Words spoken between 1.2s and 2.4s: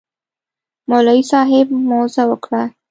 صاحب موعظه